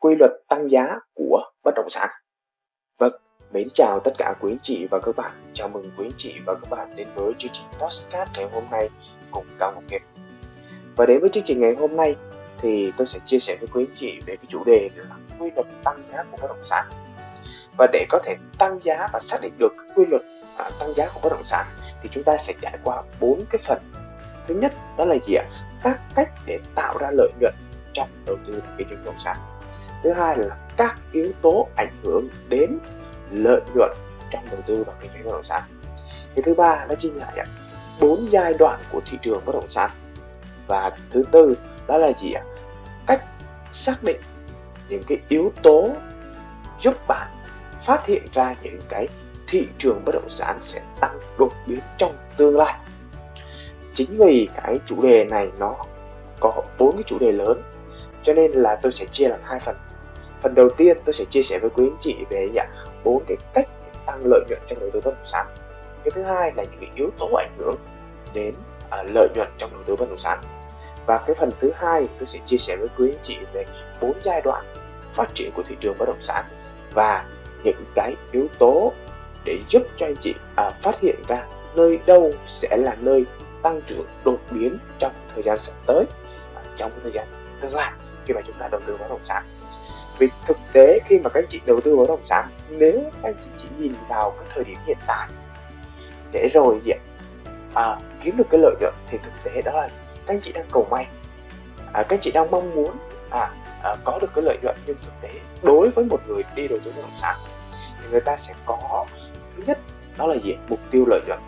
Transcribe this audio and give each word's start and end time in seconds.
quy 0.00 0.14
luật 0.14 0.30
tăng 0.48 0.70
giá 0.70 0.98
của 1.14 1.42
bất 1.64 1.74
động 1.76 1.90
sản. 1.90 2.08
Vâng, 2.98 3.12
mến 3.52 3.68
chào 3.74 4.00
tất 4.04 4.10
cả 4.18 4.34
quý 4.40 4.52
anh 4.52 4.58
chị 4.62 4.86
và 4.90 4.98
các 4.98 5.16
bạn. 5.16 5.30
Chào 5.54 5.68
mừng 5.68 5.90
quý 5.96 6.06
anh 6.06 6.18
chị 6.18 6.34
và 6.46 6.54
các 6.54 6.70
bạn 6.70 6.96
đến 6.96 7.08
với 7.14 7.32
chương 7.38 7.52
trình 7.54 7.80
Postcard 7.80 8.30
ngày 8.34 8.48
hôm 8.52 8.64
nay 8.70 8.88
cùng 9.30 9.44
Cao 9.58 9.72
Ngọc 9.74 9.84
Kiệt. 9.88 10.02
Và 10.96 11.06
đến 11.06 11.20
với 11.20 11.30
chương 11.32 11.44
trình 11.46 11.60
ngày 11.60 11.74
hôm 11.74 11.96
nay 11.96 12.16
thì 12.62 12.92
tôi 12.96 13.06
sẽ 13.06 13.18
chia 13.26 13.38
sẻ 13.38 13.56
với 13.60 13.68
quý 13.72 13.84
anh 13.88 13.96
chị 13.96 14.20
về 14.26 14.36
cái 14.36 14.46
chủ 14.48 14.64
đề 14.64 14.88
là 14.96 15.16
quy 15.38 15.50
luật 15.54 15.66
tăng 15.84 16.02
giá 16.12 16.22
của 16.30 16.38
bất 16.42 16.48
động 16.48 16.64
sản. 16.64 16.86
Và 17.78 17.86
để 17.92 18.06
có 18.08 18.18
thể 18.24 18.36
tăng 18.58 18.78
giá 18.82 19.08
và 19.12 19.20
xác 19.20 19.38
định 19.42 19.52
được 19.58 19.72
quy 19.96 20.04
luật 20.06 20.22
à, 20.58 20.70
tăng 20.80 20.92
giá 20.92 21.08
của 21.14 21.20
bất 21.22 21.30
động 21.30 21.44
sản 21.44 21.66
thì 22.02 22.08
chúng 22.12 22.24
ta 22.24 22.36
sẽ 22.36 22.52
trải 22.60 22.78
qua 22.84 23.02
bốn 23.20 23.44
cái 23.50 23.60
phần. 23.66 23.78
Thứ 24.48 24.54
nhất 24.54 24.72
đó 24.98 25.04
là 25.04 25.16
gì 25.26 25.34
ạ? 25.34 25.44
Các 25.82 26.00
cách 26.14 26.30
để 26.46 26.58
tạo 26.74 26.98
ra 27.00 27.10
lợi 27.12 27.30
nhuận 27.40 27.54
trong 27.92 28.08
đầu 28.26 28.36
tư 28.46 28.62
kinh 28.78 28.88
doanh 28.88 29.04
bất 29.04 29.10
động 29.10 29.20
sản 29.24 29.36
thứ 30.02 30.12
hai 30.12 30.38
là 30.38 30.56
các 30.76 30.98
yếu 31.12 31.32
tố 31.42 31.68
ảnh 31.76 31.92
hưởng 32.02 32.28
đến 32.48 32.78
lợi 33.32 33.60
nhuận 33.74 33.90
trong 34.30 34.42
đầu 34.50 34.60
tư 34.66 34.84
vào 34.84 34.96
kinh 35.00 35.10
doanh 35.14 35.24
bất 35.24 35.32
động 35.32 35.44
sản. 35.44 35.62
Cái 36.34 36.42
thứ 36.42 36.54
ba 36.54 36.86
đó 36.88 36.94
chính 37.00 37.16
là 37.16 37.46
bốn 38.00 38.30
giai 38.30 38.54
đoạn 38.58 38.80
của 38.92 39.00
thị 39.10 39.18
trường 39.22 39.42
bất 39.46 39.52
động 39.52 39.70
sản. 39.70 39.90
Và 40.66 40.92
thứ 41.10 41.24
tư 41.30 41.56
đó 41.86 41.98
là 41.98 42.12
gì 42.22 42.32
ạ? 42.32 42.42
Cách 43.06 43.24
xác 43.72 44.02
định 44.02 44.20
những 44.88 45.04
cái 45.08 45.18
yếu 45.28 45.52
tố 45.62 45.90
giúp 46.80 46.94
bạn 47.08 47.28
phát 47.86 48.06
hiện 48.06 48.22
ra 48.32 48.54
những 48.62 48.80
cái 48.88 49.08
thị 49.48 49.68
trường 49.78 50.02
bất 50.04 50.12
động 50.14 50.30
sản 50.30 50.58
sẽ 50.64 50.82
tăng 51.00 51.18
đột 51.38 51.52
biến 51.66 51.80
trong 51.98 52.16
tương 52.36 52.56
lai. 52.56 52.74
Chính 53.94 54.18
vì 54.18 54.48
cái 54.62 54.78
chủ 54.86 55.02
đề 55.02 55.24
này 55.24 55.48
nó 55.58 55.76
có 56.40 56.62
bốn 56.78 56.96
cái 56.96 57.04
chủ 57.06 57.18
đề 57.18 57.32
lớn 57.32 57.62
cho 58.22 58.32
nên 58.32 58.52
là 58.52 58.76
tôi 58.82 58.92
sẽ 58.92 59.06
chia 59.12 59.28
làm 59.28 59.40
hai 59.42 59.60
phần. 59.60 59.76
Phần 60.42 60.54
đầu 60.54 60.68
tiên 60.76 60.96
tôi 61.04 61.14
sẽ 61.14 61.24
chia 61.24 61.42
sẻ 61.42 61.58
với 61.58 61.70
quý 61.70 61.84
anh 61.84 61.96
chị 62.00 62.16
về 62.30 62.48
bốn 63.04 63.24
cái 63.26 63.36
cách 63.54 63.68
tăng 64.06 64.20
lợi 64.24 64.40
nhuận 64.48 64.60
trong 64.68 64.78
đầu 64.80 64.90
tư 64.92 65.00
bất 65.04 65.10
động 65.10 65.26
sản. 65.32 65.46
Cái 66.04 66.10
thứ 66.14 66.22
hai 66.22 66.52
là 66.56 66.62
những 66.64 66.80
cái 66.80 66.90
yếu 66.94 67.10
tố 67.18 67.30
ảnh 67.34 67.52
hưởng 67.58 67.76
đến 68.34 68.54
à, 68.90 69.02
lợi 69.14 69.28
nhuận 69.34 69.48
trong 69.58 69.70
đầu 69.70 69.82
tư 69.86 69.96
bất 69.96 70.08
động 70.08 70.18
sản. 70.18 70.40
Và 71.06 71.18
cái 71.26 71.36
phần 71.38 71.50
thứ 71.60 71.70
hai 71.74 72.08
tôi 72.18 72.26
sẽ 72.26 72.38
chia 72.46 72.58
sẻ 72.58 72.76
với 72.76 72.88
quý 72.98 73.10
anh 73.10 73.24
chị 73.24 73.36
về 73.52 73.64
bốn 74.00 74.12
giai 74.24 74.40
đoạn 74.40 74.64
phát 75.14 75.34
triển 75.34 75.50
của 75.54 75.62
thị 75.68 75.76
trường 75.80 75.98
bất 75.98 76.08
động 76.08 76.22
sản 76.22 76.44
và 76.94 77.24
những 77.64 77.84
cái 77.94 78.14
yếu 78.32 78.46
tố 78.58 78.92
để 79.44 79.58
giúp 79.68 79.82
cho 79.96 80.06
anh 80.06 80.16
chị 80.22 80.34
à, 80.56 80.70
phát 80.82 81.00
hiện 81.00 81.16
ra 81.28 81.46
nơi 81.74 81.98
đâu 82.06 82.32
sẽ 82.46 82.76
là 82.76 82.96
nơi 83.00 83.24
tăng 83.62 83.80
trưởng 83.86 84.06
đột 84.24 84.38
biến 84.50 84.76
trong 84.98 85.12
thời 85.34 85.42
gian 85.42 85.58
sắp 85.62 85.72
tới 85.86 86.04
à, 86.54 86.62
trong 86.76 86.90
thời 87.02 87.12
gian 87.12 87.26
tương 87.60 87.74
lai 87.74 87.92
khi 88.26 88.34
mà 88.34 88.40
chúng 88.46 88.56
ta 88.58 88.68
đầu 88.72 88.80
tư 88.86 88.96
bất 89.00 89.06
động 89.10 89.24
sản. 89.24 89.42
Vì 90.18 90.28
thực 90.46 90.58
tế 90.72 90.98
khi 91.06 91.18
mà 91.18 91.30
các 91.30 91.40
anh 91.40 91.46
chị 91.50 91.60
đầu 91.66 91.80
tư 91.80 91.96
bất 91.96 92.08
động 92.08 92.24
sản 92.24 92.48
nếu 92.68 93.02
các 93.22 93.28
anh 93.28 93.34
chị 93.44 93.50
chỉ 93.58 93.68
nhìn 93.78 93.92
vào 94.08 94.30
cái 94.30 94.48
thời 94.54 94.64
điểm 94.64 94.78
hiện 94.86 94.98
tại 95.06 95.28
để 96.32 96.50
rồi 96.54 96.80
gì 96.84 96.92
à, 97.74 97.96
kiếm 98.22 98.36
được 98.36 98.44
cái 98.50 98.60
lợi 98.60 98.74
nhuận 98.80 98.94
thì 99.10 99.18
thực 99.18 99.32
tế 99.44 99.62
đó 99.62 99.72
là 99.72 99.88
các 100.26 100.34
anh 100.34 100.40
chị 100.42 100.52
đang 100.52 100.66
cầu 100.72 100.86
may. 100.90 101.06
À, 101.92 102.02
các 102.02 102.16
anh 102.16 102.20
chị 102.22 102.30
đang 102.30 102.50
mong 102.50 102.74
muốn 102.74 102.90
à, 103.30 103.50
à, 103.82 103.96
có 104.04 104.18
được 104.22 104.30
cái 104.34 104.44
lợi 104.44 104.58
nhuận 104.62 104.76
nhưng 104.86 104.96
thực 105.02 105.12
tế 105.20 105.30
đối 105.62 105.90
với 105.90 106.04
một 106.04 106.20
người 106.28 106.42
đi 106.54 106.68
đầu 106.68 106.78
tư 106.84 106.92
bất 106.96 107.02
động 107.02 107.18
sản 107.20 107.36
thì 108.02 108.10
người 108.10 108.20
ta 108.20 108.36
sẽ 108.46 108.54
có 108.66 109.06
thứ 109.56 109.62
nhất 109.66 109.78
đó 110.18 110.26
là 110.26 110.34
gì 110.44 110.56
mục 110.68 110.80
tiêu 110.90 111.04
lợi 111.06 111.20
nhuận. 111.26 111.38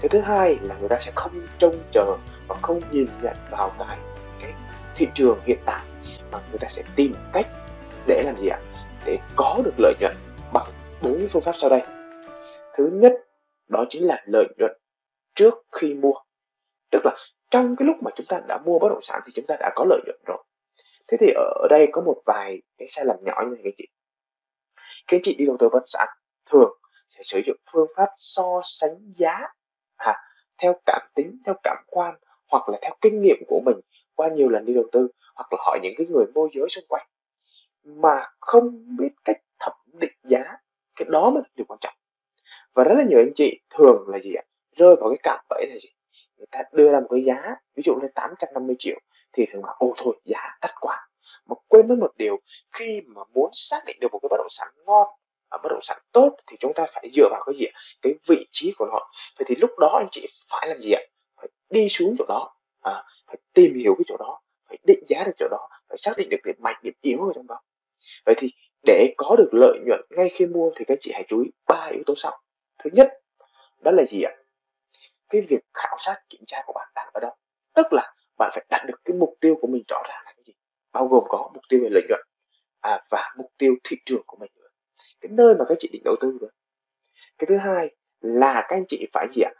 Cái 0.00 0.08
thứ 0.08 0.20
hai 0.20 0.58
là 0.62 0.74
người 0.80 0.88
ta 0.88 0.98
sẽ 0.98 1.12
không 1.14 1.32
trông 1.58 1.74
chờ 1.92 2.16
và 2.48 2.56
không 2.62 2.80
nhìn 2.90 3.06
nhận 3.22 3.36
vào 3.50 3.72
cái 3.78 3.98
cái 4.40 4.52
thị 4.96 5.06
trường 5.14 5.38
hiện 5.44 5.58
tại 5.64 5.80
mà 6.32 6.38
người 6.50 6.58
ta 6.60 6.68
sẽ 6.70 6.82
tìm 6.96 7.14
cách 7.32 7.46
để 8.06 8.22
làm 8.24 8.36
gì 8.36 8.48
ạ? 8.48 8.58
Để 9.06 9.18
có 9.36 9.60
được 9.64 9.74
lợi 9.78 9.94
nhuận 10.00 10.14
bằng 10.52 10.66
bốn 11.02 11.28
phương 11.32 11.42
pháp 11.42 11.52
sau 11.60 11.70
đây. 11.70 11.82
Thứ 12.76 12.90
nhất 12.92 13.12
đó 13.68 13.84
chính 13.88 14.06
là 14.06 14.24
lợi 14.26 14.46
nhuận 14.58 14.72
trước 15.34 15.54
khi 15.72 15.94
mua. 15.94 16.14
Tức 16.90 17.00
là 17.04 17.16
trong 17.50 17.76
cái 17.76 17.86
lúc 17.86 17.96
mà 18.02 18.10
chúng 18.16 18.26
ta 18.26 18.40
đã 18.48 18.58
mua 18.58 18.78
bất 18.78 18.88
động 18.88 19.02
sản 19.02 19.20
thì 19.26 19.32
chúng 19.34 19.46
ta 19.48 19.56
đã 19.60 19.72
có 19.74 19.84
lợi 19.88 20.00
nhuận 20.06 20.18
rồi. 20.26 20.44
Thế 21.08 21.16
thì 21.20 21.32
ở 21.36 21.66
đây 21.70 21.86
có 21.92 22.00
một 22.00 22.22
vài 22.26 22.62
cái 22.78 22.88
sai 22.88 23.04
lầm 23.04 23.16
nhỏ 23.22 23.42
như 23.44 23.54
này 23.54 23.60
các 23.64 23.74
chị. 23.76 23.88
Các 25.06 25.20
chị 25.22 25.34
đi 25.38 25.46
đầu 25.46 25.56
tư 25.60 25.68
bất 25.68 25.78
động 25.78 25.88
sản 25.88 26.08
thường 26.50 26.78
sẽ 27.10 27.22
sử 27.24 27.40
dụng 27.46 27.56
phương 27.72 27.86
pháp 27.96 28.08
so 28.16 28.60
sánh 28.64 29.12
giá 29.14 29.40
à, 29.96 30.14
theo 30.62 30.80
cảm 30.86 31.02
tính 31.14 31.38
theo 31.46 31.54
cảm 31.62 31.76
quan 31.86 32.14
hoặc 32.50 32.68
là 32.68 32.78
theo 32.82 32.94
kinh 33.00 33.22
nghiệm 33.22 33.36
của 33.48 33.60
mình 33.64 33.76
qua 34.16 34.28
nhiều 34.28 34.48
lần 34.48 34.64
đi 34.64 34.74
đầu 34.74 34.84
tư 34.92 35.08
hoặc 35.34 35.52
là 35.52 35.58
hỏi 35.60 35.78
những 35.82 35.94
cái 35.96 36.06
người 36.06 36.24
môi 36.34 36.48
giới 36.54 36.68
xung 36.68 36.84
quanh. 36.88 37.06
Mà 37.84 38.24
không 38.40 38.96
biết 38.98 39.08
cách 39.24 39.36
thẩm 39.60 39.72
định 39.92 40.14
giá 40.24 40.42
cái 40.96 41.06
đó 41.10 41.30
mới 41.30 41.42
là 41.42 41.48
điều 41.56 41.64
quan 41.68 41.78
trọng. 41.80 41.94
Và 42.74 42.84
rất 42.84 42.94
là 42.94 43.04
nhiều 43.04 43.18
anh 43.18 43.32
chị 43.34 43.60
thường 43.70 44.04
là 44.08 44.18
gì 44.18 44.34
ạ? 44.34 44.44
Rơi 44.76 44.96
vào 45.00 45.10
cái 45.10 45.18
cạm 45.22 45.44
bẫy 45.50 45.66
là 45.68 45.76
gì? 45.82 45.88
Người 46.36 46.46
ta 46.50 46.62
đưa 46.72 46.92
ra 46.92 47.00
một 47.00 47.06
cái 47.10 47.24
giá 47.26 47.56
ví 47.76 47.82
dụ 47.86 47.98
là 48.02 48.08
850 48.14 48.76
triệu 48.78 48.98
thì 49.32 49.46
thường 49.52 49.62
bảo 49.62 49.74
ô 49.78 49.94
thôi 49.96 50.20
giá 50.24 50.40
đắt 50.60 50.70
quá. 50.80 51.08
Mà 51.46 51.54
quên 51.68 51.88
mất 51.88 51.94
một 51.98 52.12
điều 52.16 52.40
khi 52.72 53.02
mà 53.06 53.22
muốn 53.34 53.50
xác 53.52 53.80
định 53.86 53.96
được 54.00 54.08
một 54.12 54.18
cái 54.22 54.28
bất 54.30 54.36
động 54.36 54.50
sản 54.50 54.68
ngon 54.86 55.06
ở 55.48 55.58
bất 55.62 55.68
động 55.70 55.82
sản 55.82 55.98
tốt 56.12 56.36
thì 56.46 56.56
chúng 56.60 56.72
ta 56.74 56.86
phải 56.94 57.10
dựa 57.12 57.28
vào 57.30 57.42
cái 57.46 57.54
gì 57.58 57.64
ạ? 57.64 57.80
Cái 58.02 58.12
vị 58.28 58.46
trí 58.52 58.72
của 58.78 58.86
nó. 58.86 58.98
Vậy 59.38 59.46
thì 59.48 59.54
lúc 59.54 59.70
đó 59.78 59.96
anh 59.98 60.08
chị 60.12 60.28
phải 60.50 60.68
làm 60.68 60.80
gì 60.80 60.92
ạ? 60.92 61.02
Phải 61.36 61.48
đi 61.70 61.88
xuống 61.88 62.16
chỗ 62.18 62.24
đó. 62.28 62.54
À, 62.80 63.04
tìm 63.56 63.74
hiểu 63.74 63.94
cái 63.98 64.04
chỗ 64.06 64.16
đó 64.16 64.40
phải 64.68 64.78
định 64.84 65.04
giá 65.08 65.22
được 65.26 65.32
chỗ 65.36 65.48
đó 65.50 65.68
phải 65.88 65.98
xác 65.98 66.12
định 66.16 66.28
được 66.28 66.36
điểm 66.44 66.56
mạnh 66.58 66.76
điểm 66.82 66.94
yếu 67.00 67.18
ở 67.18 67.32
trong 67.34 67.46
đó. 67.46 67.60
Vậy 68.26 68.34
thì 68.38 68.52
để 68.86 69.14
có 69.16 69.36
được 69.38 69.48
lợi 69.52 69.78
nhuận 69.86 70.00
ngay 70.10 70.30
khi 70.34 70.46
mua 70.46 70.70
thì 70.76 70.84
các 70.88 70.98
chị 71.00 71.10
hãy 71.14 71.24
chú 71.28 71.42
ý 71.42 71.50
ba 71.66 71.88
yếu 71.92 72.02
tố 72.06 72.14
sau. 72.16 72.40
Thứ 72.84 72.90
nhất 72.92 73.08
đó 73.82 73.90
là 73.90 74.04
gì 74.10 74.22
ạ? 74.22 74.32
Cái 75.28 75.40
việc 75.40 75.60
khảo 75.74 75.96
sát 76.00 76.22
kiểm 76.28 76.40
tra 76.46 76.62
của 76.66 76.72
bạn 76.72 76.88
đang 76.94 77.08
ở 77.12 77.20
đâu. 77.20 77.34
Tức 77.74 77.86
là 77.92 78.14
bạn 78.38 78.50
phải 78.54 78.64
đặt 78.70 78.84
được 78.88 79.00
cái 79.04 79.16
mục 79.16 79.34
tiêu 79.40 79.58
của 79.60 79.66
mình 79.66 79.82
rõ 79.88 80.02
ràng 80.08 80.22
là 80.24 80.32
cái 80.36 80.42
gì. 80.44 80.52
Bao 80.92 81.06
gồm 81.06 81.24
có 81.28 81.50
mục 81.54 81.62
tiêu 81.68 81.80
về 81.82 81.88
lợi 81.90 82.02
nhuận 82.08 82.20
à, 82.80 83.04
và 83.10 83.34
mục 83.38 83.52
tiêu 83.58 83.74
thị 83.84 83.96
trường 84.06 84.22
của 84.26 84.36
mình 84.40 84.50
nữa. 84.56 84.68
Cái 85.20 85.30
nơi 85.32 85.54
mà 85.54 85.64
các 85.68 85.78
chị 85.80 85.88
định 85.92 86.02
đầu 86.04 86.16
tư 86.20 86.38
nữa. 86.40 86.50
Cái 87.38 87.46
thứ 87.48 87.56
hai 87.56 87.88
là 88.20 88.54
các 88.54 88.76
anh 88.76 88.84
chị 88.88 89.06
phải 89.12 89.26
gì 89.34 89.42
ạ? 89.42 89.52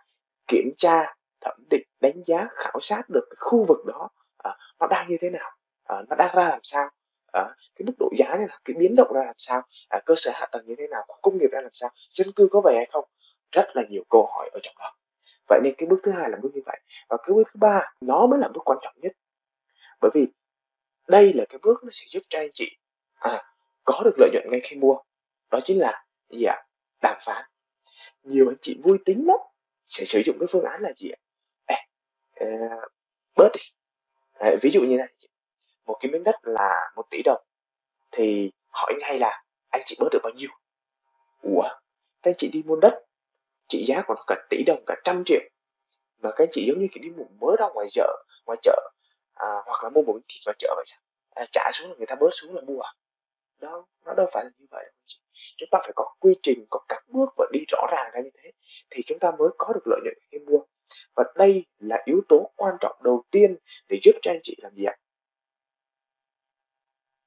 Kiểm 0.48 0.70
tra 0.78 1.15
thẩm 1.46 1.64
định 1.70 1.82
đánh 2.00 2.22
giá 2.26 2.48
khảo 2.50 2.80
sát 2.80 3.02
được 3.08 3.26
cái 3.30 3.36
khu 3.38 3.64
vực 3.64 3.86
đó 3.86 4.08
à, 4.38 4.56
nó 4.80 4.86
đang 4.86 5.08
như 5.08 5.16
thế 5.20 5.30
nào 5.30 5.50
à, 5.84 6.02
nó 6.08 6.16
đang 6.16 6.36
ra 6.36 6.48
làm 6.48 6.60
sao 6.62 6.88
à, 7.32 7.54
cái 7.76 7.86
mức 7.86 7.92
độ 7.98 8.10
giá 8.18 8.36
này 8.36 8.46
là 8.48 8.58
cái 8.64 8.76
biến 8.78 8.94
động 8.96 9.12
ra 9.12 9.24
làm 9.24 9.34
sao 9.38 9.62
à, 9.88 10.00
cơ 10.06 10.14
sở 10.16 10.30
hạ 10.34 10.46
tầng 10.52 10.66
như 10.66 10.74
thế 10.78 10.86
nào 10.86 11.04
công 11.22 11.38
nghiệp 11.38 11.48
ra 11.52 11.60
làm 11.60 11.70
sao 11.74 11.90
dân 12.10 12.32
cư 12.36 12.48
có 12.50 12.60
về 12.60 12.72
hay 12.76 12.86
không? 12.90 13.04
Rất 13.52 13.66
là 13.74 13.82
nhiều 13.90 14.04
câu 14.10 14.26
hỏi 14.26 14.50
ở 14.52 14.60
trong 14.62 14.74
đó. 14.78 14.96
Vậy 15.48 15.60
nên 15.62 15.74
cái 15.78 15.86
bước 15.86 16.00
thứ 16.02 16.12
hai 16.12 16.30
là 16.30 16.38
bước 16.42 16.50
như 16.54 16.60
vậy. 16.66 16.80
Và 17.08 17.16
cái 17.16 17.34
bước 17.34 17.42
thứ 17.54 17.58
ba 17.60 17.92
nó 18.00 18.26
mới 18.26 18.38
là 18.38 18.48
bước 18.48 18.60
quan 18.64 18.78
trọng 18.82 18.94
nhất. 18.96 19.12
Bởi 20.00 20.10
vì 20.14 20.26
đây 21.08 21.32
là 21.32 21.44
cái 21.48 21.58
bước 21.62 21.84
nó 21.84 21.90
sẽ 21.92 22.04
giúp 22.08 22.22
cho 22.28 22.38
anh 22.38 22.50
chị 22.54 22.76
à, 23.14 23.42
có 23.84 24.02
được 24.04 24.14
lợi 24.18 24.30
nhuận 24.32 24.50
ngay 24.50 24.60
khi 24.64 24.76
mua. 24.76 24.96
Đó 25.50 25.60
chính 25.64 25.80
là 25.80 26.04
gì 26.30 26.44
ạ? 26.44 26.62
Đàm 27.02 27.18
phán. 27.26 27.44
Nhiều 28.22 28.48
anh 28.48 28.56
chị 28.62 28.80
vui 28.84 28.98
tính 29.04 29.26
lắm. 29.26 29.38
Sẽ 29.86 30.04
sử 30.04 30.22
dụng 30.26 30.36
cái 30.40 30.46
phương 30.50 30.64
án 30.64 30.82
là 30.82 30.92
gì 30.96 31.10
ạ? 31.10 31.18
Uh, 32.44 32.92
bớt 33.36 33.48
đi. 33.52 33.60
Đấy, 34.40 34.56
ví 34.62 34.70
dụ 34.70 34.80
như 34.80 34.96
này 34.96 35.08
một 35.86 35.96
cái 36.00 36.12
miếng 36.12 36.24
đất 36.24 36.36
là 36.42 36.90
một 36.96 37.06
tỷ 37.10 37.22
đồng 37.24 37.42
thì 38.12 38.52
hỏi 38.68 38.92
ngay 38.98 39.18
là 39.18 39.44
anh 39.68 39.82
chị 39.86 39.96
bớt 40.00 40.08
được 40.12 40.20
bao 40.22 40.32
nhiêu? 40.32 40.50
Ủa 41.42 41.62
các 42.22 42.30
anh 42.30 42.34
chị 42.38 42.48
đi 42.52 42.62
mua 42.66 42.76
đất 42.76 43.04
trị 43.68 43.84
giá 43.88 44.02
của 44.06 44.14
nó 44.14 44.24
cả 44.26 44.46
tỷ 44.50 44.62
đồng 44.66 44.84
cả 44.86 44.94
trăm 45.04 45.22
triệu. 45.26 45.40
Mà 46.22 46.30
các 46.30 46.44
anh 46.44 46.50
chị 46.52 46.66
giống 46.68 46.78
như 46.78 46.86
kiểu 46.92 47.02
đi 47.02 47.10
mua 47.10 47.24
mớ 47.40 47.56
rau 47.58 47.72
ngoài 47.74 47.88
chợ 47.90 48.24
ngoài 48.46 48.58
chợ 48.62 48.90
à, 49.34 49.48
hoặc 49.64 49.84
là 49.84 49.90
mua 49.90 50.02
một 50.02 50.12
miếng 50.12 50.24
thịt 50.28 50.42
ngoài 50.46 50.56
chợ 50.58 50.74
vậy 50.76 50.84
sao? 50.88 51.00
À, 51.34 51.44
trả 51.52 51.70
xuống 51.74 51.88
là 51.88 51.94
người 51.96 52.06
ta 52.06 52.14
bớt 52.20 52.30
xuống 52.32 52.54
là 52.54 52.60
mua 52.60 52.80
à? 52.80 52.92
Đâu 53.60 53.84
nó 54.04 54.14
đâu 54.14 54.26
phải 54.32 54.44
là 54.44 54.50
như 54.58 54.66
vậy 54.70 54.92
chúng 55.56 55.68
ta 55.72 55.78
phải 55.82 55.92
có 55.96 56.14
quy 56.20 56.34
trình 56.42 56.66
có 56.70 56.80
các 56.88 57.02
bước 57.08 57.28
và 57.36 57.46
đi 57.52 57.60
rõ 57.68 57.86
ràng 57.90 58.10
ra 58.12 58.20
như 58.20 58.30
thế 58.34 58.50
thì 58.90 59.02
chúng 59.06 59.18
ta 59.18 59.30
mới 59.38 59.48
có 59.58 59.72
được 59.72 59.86
lợi 59.86 60.00
nhuận 60.04 60.14
khi 60.30 60.38
mua 60.38 60.58
và 61.14 61.24
đây 61.34 61.66
là 61.78 62.02
yếu 62.04 62.20
tố 62.28 62.52
quan 62.56 62.74
trọng 62.80 62.96
đầu 63.02 63.24
tiên 63.30 63.56
để 63.88 63.98
giúp 64.04 64.12
cho 64.22 64.30
anh 64.30 64.40
chị 64.42 64.56
làm 64.62 64.74
gì 64.74 64.84
ạ? 64.84 64.96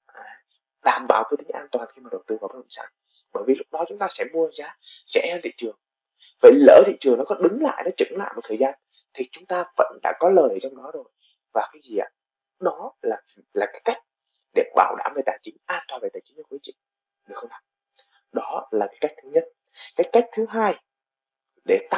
À, 0.06 0.44
đảm 0.84 1.06
bảo 1.10 1.24
cái 1.24 1.38
tính 1.38 1.48
an 1.54 1.68
toàn 1.72 1.88
khi 1.94 2.02
mà 2.02 2.10
đầu 2.12 2.24
tư 2.28 2.38
vào 2.42 2.48
bất 2.48 2.56
động 2.56 2.70
sản. 2.70 2.90
Bởi 3.34 3.44
vì 3.48 3.56
lúc 3.56 3.68
đó 3.72 3.86
chúng 3.90 4.00
ta 4.00 4.08
sẽ 4.10 4.26
mua 4.34 4.50
giá 4.52 4.78
rẻ 5.14 5.32
hơn 5.32 5.42
thị 5.44 5.52
trường. 5.58 5.78
Vậy 6.42 6.52
lỡ 6.56 6.84
thị 6.86 6.94
trường 7.00 7.18
nó 7.18 7.24
có 7.28 7.36
đứng 7.36 7.62
lại, 7.62 7.84
nó 7.86 7.92
chững 7.98 8.18
lại 8.18 8.34
một 8.36 8.42
thời 8.44 8.58
gian, 8.58 8.74
thì 9.14 9.30
chúng 9.32 9.46
ta 9.46 9.66
vẫn 9.78 10.00
đã 10.04 10.14
có 10.20 10.30
lời 10.30 10.60
trong 10.62 10.78
đó 10.78 10.92
rồi. 10.94 11.04
Và 11.54 11.70
cái 11.74 11.82
gì 11.82 11.98
ạ? 11.98 12.10
Đó 12.60 12.94
là 13.02 13.22
là 13.54 13.66
cái 13.72 13.82
cách 13.86 13.98
để 14.54 14.64
bảo 14.76 14.96
đảm 14.96 15.12
về 15.16 15.22
tài 15.26 15.40
chính, 15.42 15.58
an 15.66 15.84
toàn 15.88 16.02
về 16.02 16.10
tài 16.14 16.22
chính 16.26 16.38
cho 16.38 16.44
quý 16.50 16.58
chị. 16.62 16.74
Được 17.28 17.36
không 17.36 17.50
nào? 17.50 17.62
Đó 18.32 18.68
là 18.72 18.88
cái 18.88 18.98
cách 19.02 19.12
thứ 19.24 19.30
nhất. 19.30 19.44
Cái 19.96 20.10
cách 20.12 20.26
thứ 20.32 20.46
hai 20.50 20.76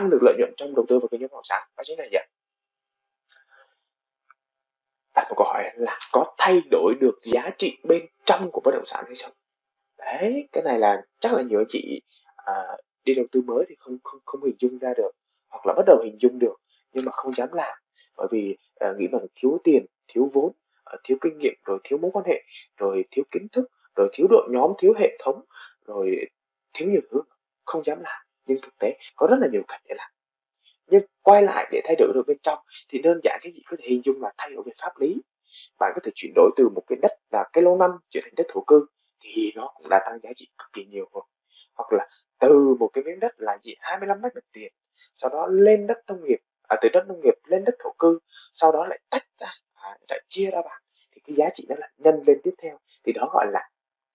tăng 0.02 0.10
được 0.10 0.20
lợi 0.22 0.36
nhuận 0.38 0.54
trong 0.58 0.76
đầu 0.76 0.86
tư 0.88 1.00
vào 1.00 1.08
kinh 1.12 1.20
doanh 1.20 1.30
bất 1.30 1.36
động 1.38 1.44
sản 1.44 1.68
đó 1.78 1.84
chính 1.86 2.00
là 2.00 2.06
gì 2.12 2.18
ạ? 2.18 2.26
Đặt 5.16 5.26
một 5.30 5.36
câu 5.38 5.48
hỏi 5.48 5.64
là 5.76 6.00
có 6.12 6.36
thay 6.38 6.62
đổi 6.72 6.94
được 7.02 7.20
giá 7.34 7.50
trị 7.58 7.78
bên 7.84 8.06
trong 8.26 8.50
của 8.52 8.62
bất 8.64 8.72
động 8.74 8.86
sản 8.86 9.04
hay 9.08 9.16
không? 9.24 9.32
Đấy 9.98 10.48
cái 10.52 10.64
này 10.64 10.80
là 10.80 11.02
chắc 11.20 11.34
là 11.34 11.42
nhiều 11.42 11.60
anh 11.60 11.68
chị 11.70 12.02
à, 12.46 12.54
đi 13.04 13.14
đầu 13.16 13.26
tư 13.32 13.42
mới 13.42 13.66
thì 13.70 13.76
không 13.80 13.98
không 14.04 14.20
không 14.26 14.44
hình 14.44 14.56
dung 14.60 14.78
ra 14.78 14.94
được 14.98 15.12
hoặc 15.50 15.66
là 15.66 15.74
bắt 15.78 15.84
đầu 15.88 16.02
hình 16.04 16.18
dung 16.22 16.40
được 16.40 16.56
nhưng 16.94 17.06
mà 17.06 17.12
không 17.12 17.34
dám 17.38 17.50
làm. 17.54 17.78
Bởi 18.18 18.28
vì 18.32 18.58
à, 18.80 18.94
nghĩ 18.98 19.08
rằng 19.12 19.26
thiếu 19.36 19.58
tiền 19.64 19.86
thiếu 20.08 20.30
vốn 20.34 20.52
à, 20.86 20.98
thiếu 21.04 21.18
kinh 21.22 21.38
nghiệm 21.38 21.54
rồi 21.66 21.80
thiếu 21.84 21.98
mối 21.98 22.12
quan 22.14 22.26
hệ 22.28 22.44
rồi 22.78 23.06
thiếu 23.12 23.26
kiến 23.32 23.48
thức 23.52 23.70
rồi 23.96 24.10
thiếu 24.14 24.28
đội 24.30 24.48
nhóm 24.52 24.72
thiếu 24.78 24.94
hệ 25.00 25.18
thống 25.24 25.42
rồi 25.88 26.26
thiếu 26.74 26.90
nhiều 26.90 27.02
thứ 27.12 27.22
không 27.66 27.84
dám 27.86 28.02
làm 28.02 28.22
nhưng 28.54 28.62
thực 28.62 28.78
tế 28.80 28.98
có 29.16 29.28
rất 29.28 29.38
là 29.42 29.48
nhiều 29.52 29.62
cách 29.68 29.82
để 29.90 29.96
làm. 29.98 30.12
Nhưng 30.88 31.02
quay 31.22 31.44
lại 31.44 31.70
để 31.72 31.82
thay 31.84 31.96
đổi 32.00 32.12
được 32.14 32.24
bên 32.28 32.38
trong 32.44 32.60
thì 32.90 33.00
đơn 33.00 33.20
giản 33.24 33.40
cái 33.44 33.52
gì 33.52 33.62
có 33.66 33.78
thể 33.80 33.86
hình 33.90 34.02
dung 34.06 34.22
là 34.22 34.32
thay 34.38 34.50
đổi 34.50 34.64
về 34.66 34.72
pháp 34.82 34.92
lý. 35.00 35.22
Bạn 35.80 35.92
có 35.96 36.02
thể 36.04 36.12
chuyển 36.16 36.32
đổi 36.36 36.52
từ 36.58 36.70
một 36.70 36.84
cái 36.88 36.98
đất 37.02 37.12
là 37.32 37.50
cái 37.54 37.64
lô 37.64 37.78
năm 37.78 37.92
chuyển 38.10 38.24
thành 38.24 38.36
đất 38.36 38.48
thổ 38.50 38.62
cư 38.62 38.86
thì 39.22 39.52
nó 39.56 39.72
cũng 39.76 39.90
đã 39.90 40.02
tăng 40.06 40.20
giá 40.24 40.30
trị 40.36 40.48
cực 40.58 40.74
kỳ 40.74 40.86
nhiều 40.86 41.10
rồi. 41.14 41.24
Hoặc 41.76 41.94
là 41.94 42.08
từ 42.40 42.76
một 42.80 42.90
cái 42.94 43.04
miếng 43.04 43.20
đất 43.20 43.32
là 43.38 43.58
gì? 43.64 43.76
25 43.80 44.22
mét 44.22 44.36
mặt 44.36 44.44
tiền 44.54 44.74
sau 45.16 45.30
đó 45.30 45.48
lên 45.48 45.88
đất 45.88 45.98
nông 46.08 46.24
nghiệp 46.24 46.40
à, 46.68 46.78
từ 46.82 46.90
đất 46.90 47.04
nông 47.08 47.22
nghiệp 47.24 47.34
lên 47.46 47.64
đất 47.64 47.76
thổ 47.80 47.92
cư 48.00 48.20
sau 48.54 48.72
đó 48.72 48.86
lại 48.88 49.00
tách 49.10 49.26
ra 49.40 49.48
à, 49.74 49.98
lại 50.10 50.22
chia 50.30 50.50
ra 50.52 50.62
bạn 50.62 50.82
thì 51.12 51.22
cái 51.28 51.36
giá 51.36 51.46
trị 51.56 51.66
nó 51.70 51.76
là 51.80 51.90
nhân 51.98 52.16
lên 52.28 52.38
tiếp 52.44 52.54
theo. 52.62 52.78
Thì 53.04 53.12
đó 53.12 53.30
gọi 53.34 53.46
là 53.52 53.70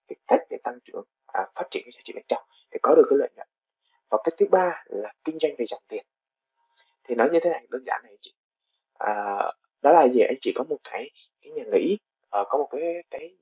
cái 0.07 0.15
cách 0.27 0.39
để 0.49 0.57
tăng 0.63 0.79
trưởng 0.85 1.03
à, 1.25 1.41
phát 1.55 1.67
triển 1.71 1.83
cái 1.85 1.91
giá 1.95 2.01
trị 2.03 2.13
bên 2.15 2.23
trong 2.27 2.43
để 2.71 2.79
có 2.83 2.95
được 2.95 3.07
cái 3.09 3.17
lợi 3.19 3.29
nhuận 3.35 3.47
và 4.09 4.17
cách 4.23 4.33
thứ 4.37 4.45
ba 4.51 4.83
là 4.85 5.13
kinh 5.23 5.37
doanh 5.41 5.51
về 5.57 5.65
dòng 5.69 5.83
tiền. 5.87 6.05
Thì 7.03 7.15
nói 7.15 7.29
như 7.31 7.39
thế 7.43 7.49
này 7.49 7.67
đơn 7.69 7.83
giản 7.85 8.01
này 8.03 8.11
anh 8.11 8.19
chị. 8.21 8.33
À, 8.99 9.13
đó 9.81 9.91
là 9.91 10.07
gì? 10.07 10.21
Anh 10.21 10.37
chị 10.41 10.53
có 10.55 10.63
một 10.63 10.77
cái 10.83 11.09
cái 11.41 11.51
nhà 11.51 11.63
nghỉ 11.71 11.97
à, 12.29 12.43
có 12.49 12.57
một 12.57 12.67
cái 12.71 12.81
cái 13.09 13.35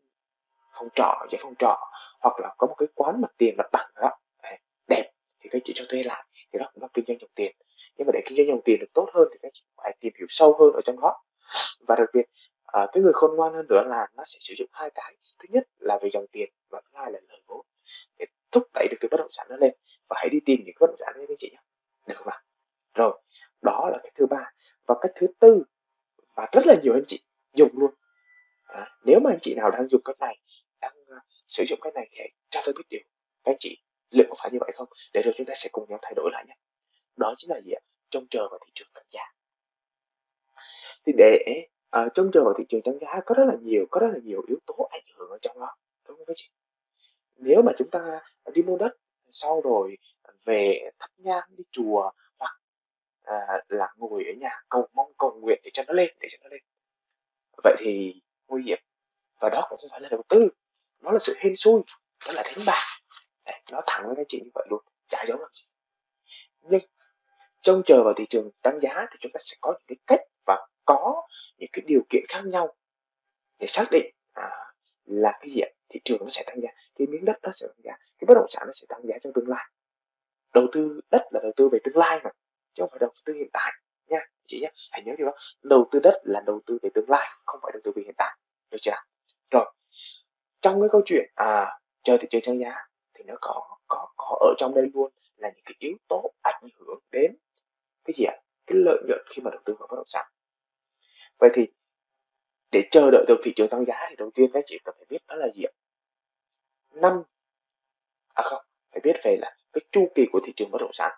phòng 0.74 0.90
trọ 0.96 1.26
giải 1.32 1.40
phòng 1.44 1.56
trọ 1.60 1.92
hoặc 2.20 2.40
là 2.40 2.56
có 2.58 2.68
một 2.68 2.76
cái 2.78 2.88
quán 2.96 3.22
mặt 3.22 3.32
tiền 3.38 3.56
mặt 3.58 3.70
bằng 3.72 3.90
đó. 3.96 4.10
Đẹp 4.88 5.12
thì 5.40 5.50
các 5.50 5.62
chị 5.66 5.74
cho 5.76 5.86
thuê 5.90 6.04
lại 6.04 6.26
thì 6.54 6.60
đó 6.60 6.70
cũng 6.74 6.84
là 6.84 6.90
kinh 6.94 7.06
doanh 7.08 7.18
dòng 7.22 7.30
tiền. 7.36 7.56
Nhưng 7.98 8.08
mà 8.08 8.12
để 8.14 8.22
kinh 8.26 8.38
doanh 8.38 8.48
dòng 8.48 8.62
tiền 8.66 8.80
được 8.80 8.94
tốt 8.94 9.10
hơn 9.14 9.28
thì 9.32 9.38
các 9.42 9.52
chị 9.54 9.64
phải 9.78 9.98
tìm 10.00 10.14
hiểu 10.18 10.28
sâu 10.30 10.58
hơn 10.60 10.72
ở 10.74 10.82
trong 10.86 11.00
đó. 11.00 11.24
Và 11.88 11.96
đặc 11.96 12.10
biệt 12.14 12.26
à, 12.66 12.88
cái 12.94 13.04
người 13.04 13.14
khôn 13.14 13.36
ngoan 13.36 13.54
hơn 13.54 13.66
nữa 13.70 13.84
là 13.88 14.08
nó 14.18 14.24
sẽ 14.26 14.38
sử 14.42 14.54
dụng 14.58 14.70
hai 14.72 14.90
cái. 14.96 15.16
Thứ 15.40 15.46
nhất 15.50 15.64
là 15.80 16.00
về 16.02 16.10
dòng 16.10 16.26
tiền 16.32 16.50
và 16.70 16.82
thứ 16.82 16.90
hai 16.94 17.12
là 17.12 17.20
lời 17.30 17.42
vốn. 17.48 17.66
Để 18.18 18.26
thúc 18.52 18.64
đẩy 18.74 18.88
được 18.92 18.98
cái 19.00 19.10
bất 19.12 19.18
động 19.18 19.32
sản 19.32 19.48
nó 19.50 19.56
lên 19.56 19.72
và 20.10 20.16
hãy 20.20 20.30
đi 20.30 20.40
tìm 20.46 20.60
những 20.66 20.76
bất 20.80 20.88
động 20.88 20.98
sản 21.00 21.14
đấy 21.16 21.26
các 21.30 21.36
chị 21.40 21.50
nhé. 21.52 21.62
Được 22.08 22.16
không 22.18 22.28
nào 22.28 22.42
rồi 22.94 23.22
đó 23.62 23.90
là 23.92 23.98
cái 24.04 24.12
thứ 24.16 24.26
ba. 24.26 24.52
Và 24.88 24.96
cách 25.02 25.12
thứ 25.16 25.28
tư 25.40 25.64
và 26.36 26.48
rất 26.52 26.66
là 26.66 26.76
nhiều 26.84 26.94
anh 26.94 27.04
chị 27.08 27.24
dùng 27.54 27.70
luôn. 27.74 27.92
À, 28.64 28.90
nếu 29.06 29.20
mà 29.20 29.32
anh 29.32 29.40
chị 29.42 29.56
nào 29.56 29.72
đang 29.72 29.88
dùng 29.90 30.02
cái 30.06 30.16
này 30.20 30.38
đang 30.82 30.94
uh, 31.02 31.22
sử 31.48 31.64
dụng 31.70 31.80
cái 31.82 31.92
này 31.96 32.08
thì 32.12 32.18
hãy 32.20 32.32
cho 32.50 32.62
tôi 32.66 32.74
biết 32.78 32.84
điều. 32.90 33.02
Các 33.44 33.52
anh 33.52 33.58
chị 33.60 33.78
liệu 34.10 34.26
có 34.30 34.36
phải 34.40 34.52
như 34.52 34.58
vậy 34.62 34.72
không? 34.76 34.88
Để 35.14 35.22
rồi 35.22 35.34
chúng 35.38 35.46
ta 35.46 35.54
sẽ 35.58 35.70
cùng 35.72 35.90
nhau 35.90 36.00
thay 36.02 36.14
đổi 36.16 36.30
lại 36.34 36.46
nhé. 36.48 36.56
Đó 37.16 37.36
chính 37.38 37.50
là 37.50 37.62
gì 37.62 37.72
ạ? 37.72 37.82
Trông 38.10 38.28
chờ 38.30 38.48
vào 38.50 38.60
thị 38.66 38.72
trường 38.76 38.88
tăng 38.94 39.06
giá. 39.10 39.22
Thì 41.06 41.14
để 41.18 41.68
uh, 41.98 42.14
trông 42.14 42.32
chờ 42.34 42.44
vào 42.44 42.54
thị 42.58 42.64
trường 42.70 42.82
tăng 42.82 43.00
giá 43.00 43.22
có 43.26 43.36
rất 43.38 43.46
là 43.46 43.56
nhiều 43.62 43.86
có 43.92 44.00
rất 44.00 44.08
là 44.14 44.20
nhiều 44.24 44.42
yếu 44.48 44.58
tố 44.66 44.90
ảnh 44.92 45.04
hưởng 45.16 45.30
ở 45.30 45.38
trong 45.42 45.60
đó. 45.60 45.76
Đúng 46.08 46.18
không 46.18 46.26
các 46.26 46.34
chị? 46.36 46.50
Nếu 47.36 47.62
mà 47.62 47.72
chúng 47.78 47.90
ta 47.90 48.22
đi 48.54 48.62
mua 48.62 48.78
đất 48.78 48.92
sau 49.36 49.62
rồi 49.62 49.98
về 50.46 50.90
thắp 51.00 51.10
nhang 51.18 51.44
đi 51.50 51.64
chùa 51.72 52.12
hoặc 52.40 52.60
à, 53.24 53.36
là 53.68 53.94
ngồi 53.98 54.24
ở 54.24 54.34
nhà 54.40 54.62
cầu 54.70 54.88
mong 54.94 55.12
cầu 55.18 55.40
nguyện 55.42 55.62
để 55.64 55.72
cho 55.74 55.84
nó 55.88 55.94
lên 55.94 56.16
để 56.20 56.28
cho 56.32 56.38
nó 56.42 56.50
lên. 56.50 56.62
Vậy 57.64 57.76
thì 57.80 58.22
nguy 58.48 58.64
hiểm. 58.64 58.80
Và 59.40 59.50
đó 59.50 59.68
cũng 59.70 59.80
không 59.82 59.90
phải 59.92 60.02
là 60.02 60.10
đầu 60.10 60.22
tư 60.30 60.50
nó 61.02 61.12
là 61.12 61.20
sự 61.22 61.36
hên 61.38 61.56
xui 61.56 61.82
đó 62.26 62.34
là 62.34 62.44
đánh 62.44 62.66
bạc. 62.66 62.84
Đấy, 63.46 63.62
nó 63.72 63.82
thẳng 63.88 64.04
với 64.06 64.16
các 64.16 64.26
chị 64.30 64.42
như 64.44 64.50
vậy 64.54 64.68
luôn 64.70 64.84
chả 65.08 65.26
giống 65.28 65.40
làm 65.40 65.50
gì. 65.54 65.64
Nhưng 66.62 66.82
trông 67.64 67.82
chờ 67.86 68.04
vào 68.04 68.14
thị 68.18 68.26
trường 68.30 68.50
tăng 68.62 68.80
giá 68.82 69.06
thì 69.12 69.18
chúng 69.20 69.32
ta 69.32 69.40
sẽ 69.44 69.58
có 69.62 69.72
những 69.72 69.86
cái 69.88 69.98
cách 70.08 70.28
và 70.46 70.68
có 70.86 71.28
những 71.58 71.70
cái 71.74 71.84
điều 71.88 72.02
kiện 72.10 72.24
khác 72.30 72.42
nhau 72.46 72.76
để 73.60 73.68
xác 73.68 73.86
định 73.92 74.16
là 75.06 75.32
cái 75.42 75.50
gì 75.50 75.62
thị 75.90 76.00
trường 76.06 76.18
nó 76.22 76.30
sẽ 76.30 76.44
tăng 76.48 76.62
giá, 76.62 76.70
cái 76.96 77.08
miếng 77.08 77.26
đất 77.26 77.38
nó 77.44 77.52
sẽ 77.56 77.68
tăng 77.68 77.84
giá, 77.84 77.92
cái 77.92 78.26
bất 78.28 78.34
động 78.34 78.50
sản 78.50 78.64
nó 78.68 78.74
sẽ 78.74 78.86
tăng 78.90 79.02
giá 79.08 79.16
trong 79.22 79.34
tương 79.34 79.48
lai. 79.48 79.66
Đầu 80.54 80.68
tư 80.72 81.02
đất 81.12 81.22
là 81.32 81.40
đầu 81.44 81.52
tư 81.56 81.70
về 81.72 81.80
tương 81.84 81.98
lai 81.98 82.20
mà, 82.24 82.30
chứ 82.74 82.84
không 82.84 82.90
phải 82.90 83.00
đầu 83.00 83.10
tư 83.26 83.34
hiện 83.34 83.50
tại, 83.54 83.72
nha, 84.08 84.20
chị 84.48 84.60
nhé 84.62 84.72
hãy 84.92 85.02
nhớ 85.06 85.14
điều 85.18 85.28
đó. 85.28 85.34
Đầu 85.64 85.88
tư 85.92 86.00
đất 86.04 86.22
là 86.24 86.42
đầu 86.46 86.62
tư 86.66 86.78
về 86.82 86.90
tương 86.94 87.10
lai, 87.10 87.30
không 87.46 87.60
phải 87.64 87.72
đầu 87.74 87.82
tư 87.84 87.92
về 87.96 88.04
hiện 88.06 88.16
tại. 88.18 88.38
Được 88.72 88.78
chưa 88.82 88.92
rồi, 89.52 89.74
trong 90.62 90.82
cái 90.82 90.90
câu 90.92 91.02
chuyện 91.06 91.26
à 91.36 91.80
chờ 92.04 92.18
thị 92.18 92.28
trường 92.32 92.42
tăng 92.46 92.60
giá 92.60 92.76
thì 93.14 93.24
nó 93.24 93.36
có 93.42 93.78
có 93.88 94.08
có 94.18 94.38
ở 94.42 94.54
trong 94.58 94.76
đây 94.76 94.86
luôn 94.94 95.12
là 95.36 95.52
những 95.56 95.64
cái 95.66 95.76
yếu 95.80 95.98
tố 96.08 96.34
ảnh 96.42 96.64
hưởng 96.80 97.00
đến 97.12 97.36
cái 98.06 98.14
gì 98.18 98.26
ạ? 98.26 98.36
Cái 98.68 98.78
lợi 98.78 98.98
nhuận 99.08 99.20
khi 99.30 99.42
mà 99.42 99.52
đầu 99.52 99.62
tư 99.66 99.76
vào 99.80 99.88
bất 99.92 99.96
động 99.96 100.08
sản. 100.08 100.26
Vậy 101.40 101.50
thì 101.54 101.68
để 102.72 102.88
chờ 102.92 103.12
đợi 103.12 103.26
được 103.28 103.38
thị 103.44 103.54
trường 103.56 103.70
tăng 103.70 103.86
giá 103.86 104.06
thì 104.10 104.16
đầu 104.16 104.32
tiên 104.34 104.50
các 104.54 104.64
chị 104.68 104.80
cần 104.84 104.96
phải 104.98 105.06
biết 105.10 105.20
đó 105.28 105.36
là 105.36 105.48
gì 105.56 105.64
ạ? 105.64 105.74
Năm 106.94 107.24
à 108.34 108.44
không 108.44 108.64
phải 108.92 109.02
biết 109.04 109.14
về 109.24 109.38
là 109.42 109.56
cái 109.74 109.82
chu 109.92 110.12
kỳ 110.16 110.26
của 110.32 110.40
thị 110.46 110.54
trường 110.56 110.72
bất 110.72 110.82
động 110.82 110.94
sản. 110.94 111.12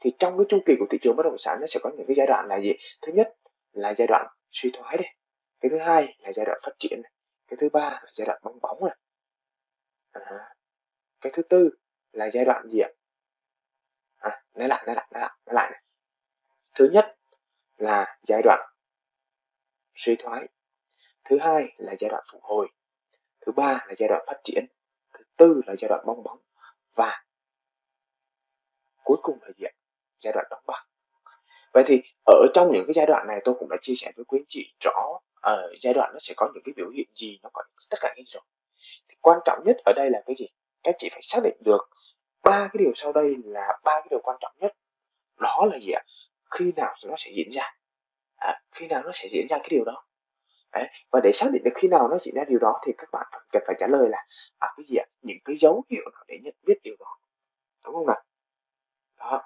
Thì 0.00 0.10
trong 0.18 0.38
cái 0.38 0.44
chu 0.48 0.62
kỳ 0.66 0.74
của 0.78 0.86
thị 0.90 0.98
trường 1.02 1.16
bất 1.16 1.22
động 1.22 1.38
sản 1.38 1.58
nó 1.60 1.66
sẽ 1.70 1.80
có 1.82 1.90
những 1.96 2.06
cái 2.06 2.16
giai 2.16 2.26
đoạn 2.26 2.46
là 2.48 2.60
gì? 2.60 2.72
Thứ 3.02 3.12
nhất 3.12 3.34
là 3.72 3.94
giai 3.98 4.06
đoạn 4.06 4.26
suy 4.50 4.70
thoái 4.72 4.96
đây. 4.96 5.06
Cái 5.60 5.70
thứ 5.70 5.78
hai 5.78 6.16
là 6.18 6.32
giai 6.32 6.46
đoạn 6.46 6.58
phát 6.62 6.72
triển 6.78 7.02
này. 7.02 7.12
cái 7.48 7.56
thứ 7.60 7.68
ba 7.72 7.90
là 7.90 8.06
giai 8.16 8.26
đoạn 8.26 8.40
bong 8.42 8.58
bóng 8.62 8.84
này. 8.84 8.96
À, 10.12 10.54
cái 11.20 11.32
thứ 11.36 11.42
tư 11.42 11.70
là 12.12 12.30
giai 12.34 12.44
đoạn 12.44 12.68
gì 12.72 12.80
ạ? 12.80 12.90
À, 14.18 14.42
nói 14.54 14.68
lại 14.68 14.84
nói 14.86 14.96
lại 14.96 15.08
nói 15.12 15.20
lại 15.20 15.30
nói 15.46 15.54
lại 15.54 15.70
này. 15.70 15.82
Thứ 16.74 16.88
nhất 16.92 17.16
là 17.76 18.18
giai 18.28 18.42
đoạn 18.42 18.60
suy 19.94 20.16
thoái 20.18 20.48
thứ 21.28 21.38
hai 21.40 21.64
là 21.76 21.94
giai 22.00 22.10
đoạn 22.10 22.24
phục 22.32 22.42
hồi. 22.42 22.68
Thứ 23.46 23.52
ba 23.52 23.72
là 23.88 23.94
giai 23.98 24.08
đoạn 24.08 24.24
phát 24.26 24.40
triển. 24.44 24.66
Thứ 25.14 25.24
tư 25.36 25.60
là 25.66 25.74
giai 25.78 25.88
đoạn 25.88 26.04
bong 26.06 26.22
bóng. 26.22 26.38
Và 26.94 27.24
cuối 29.04 29.16
cùng 29.22 29.38
là 29.42 29.48
gì 29.56 29.64
ạ? 29.64 29.72
Giai 30.20 30.32
đoạn 30.32 30.46
đóng 30.50 30.62
băng. 30.66 30.84
Vậy 31.72 31.84
thì 31.86 32.02
ở 32.26 32.46
trong 32.54 32.72
những 32.72 32.84
cái 32.86 32.94
giai 32.94 33.06
đoạn 33.06 33.26
này 33.28 33.40
tôi 33.44 33.54
cũng 33.58 33.68
đã 33.68 33.76
chia 33.82 33.94
sẻ 33.96 34.12
với 34.16 34.24
quý 34.24 34.38
anh 34.38 34.44
chị 34.48 34.72
rõ 34.84 35.20
ở 35.40 35.74
giai 35.82 35.94
đoạn 35.94 36.10
nó 36.12 36.18
sẽ 36.20 36.34
có 36.36 36.50
những 36.54 36.62
cái 36.64 36.72
biểu 36.76 36.90
hiện 36.90 37.06
gì 37.14 37.38
nó 37.42 37.50
có 37.52 37.62
tất 37.90 37.96
cả 38.00 38.14
những 38.16 38.26
gì 38.26 38.30
rồi. 38.32 38.42
Thì 39.08 39.16
quan 39.20 39.38
trọng 39.44 39.62
nhất 39.64 39.76
ở 39.84 39.92
đây 39.96 40.10
là 40.10 40.22
cái 40.26 40.36
gì? 40.38 40.46
Các 40.82 40.94
chị 40.98 41.08
phải 41.10 41.20
xác 41.22 41.40
định 41.44 41.56
được 41.60 41.88
ba 42.42 42.58
cái 42.72 42.78
điều 42.78 42.92
sau 42.94 43.12
đây 43.12 43.36
là 43.44 43.78
ba 43.84 43.92
cái 43.92 44.06
điều 44.10 44.20
quan 44.22 44.36
trọng 44.40 44.52
nhất. 44.58 44.72
Đó 45.36 45.68
là 45.72 45.78
gì 45.78 45.92
ạ? 45.92 46.02
Khi 46.50 46.72
nào 46.76 46.94
nó 47.06 47.14
sẽ 47.18 47.30
diễn 47.34 47.50
ra? 47.54 47.74
À, 48.36 48.60
khi 48.72 48.86
nào 48.86 49.02
nó 49.02 49.10
sẽ 49.14 49.28
diễn 49.32 49.46
ra 49.50 49.58
cái 49.58 49.68
điều 49.70 49.84
đó? 49.84 50.04
Đấy. 50.78 50.88
và 51.12 51.20
để 51.20 51.32
xác 51.34 51.46
định 51.52 51.62
được 51.64 51.70
khi 51.74 51.88
nào 51.88 52.08
nó 52.08 52.18
diễn 52.20 52.34
ra 52.34 52.44
điều 52.48 52.58
đó 52.58 52.80
thì 52.86 52.92
các 52.98 53.08
bạn 53.12 53.26
cần 53.52 53.62
phải 53.66 53.76
trả 53.78 53.86
lời 53.86 54.08
là 54.08 54.18
à 54.58 54.68
cái 54.76 54.84
gì 54.84 54.96
ạ? 54.96 55.06
Những 55.22 55.38
cái 55.44 55.56
dấu 55.56 55.84
hiệu 55.90 56.02
nào 56.12 56.24
để 56.28 56.38
nhận 56.42 56.54
biết 56.66 56.78
điều 56.82 56.94
đó. 56.98 57.18
Đúng 57.84 57.94
không 57.94 58.06
nào? 58.06 58.22
Đó. 59.18 59.42